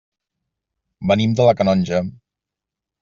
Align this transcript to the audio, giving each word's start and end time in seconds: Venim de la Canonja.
Venim 1.11 1.35
de 1.41 1.47
la 1.49 1.55
Canonja. 1.59 2.01